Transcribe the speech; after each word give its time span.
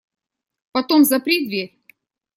Потом 0.71 1.03
запри 1.05 1.45
дверь. 1.45 1.75